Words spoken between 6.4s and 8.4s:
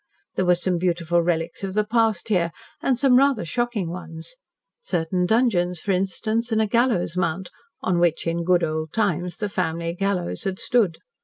and a gallows mount, on which